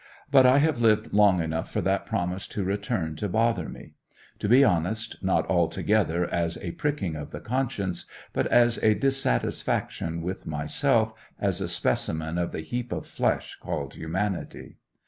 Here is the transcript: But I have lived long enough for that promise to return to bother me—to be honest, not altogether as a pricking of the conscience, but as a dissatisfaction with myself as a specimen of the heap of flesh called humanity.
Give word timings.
But 0.31 0.47
I 0.47 0.57
have 0.57 0.79
lived 0.79 1.13
long 1.13 1.43
enough 1.43 1.69
for 1.71 1.79
that 1.81 2.07
promise 2.07 2.47
to 2.47 2.63
return 2.63 3.15
to 3.17 3.29
bother 3.29 3.69
me—to 3.69 4.49
be 4.49 4.63
honest, 4.63 5.17
not 5.21 5.47
altogether 5.47 6.25
as 6.27 6.57
a 6.59 6.71
pricking 6.71 7.15
of 7.15 7.29
the 7.29 7.39
conscience, 7.39 8.07
but 8.33 8.47
as 8.47 8.79
a 8.79 8.95
dissatisfaction 8.95 10.23
with 10.23 10.47
myself 10.47 11.13
as 11.39 11.61
a 11.61 11.69
specimen 11.69 12.39
of 12.39 12.51
the 12.51 12.61
heap 12.61 12.91
of 12.91 13.05
flesh 13.05 13.59
called 13.61 13.93
humanity. 13.93 14.77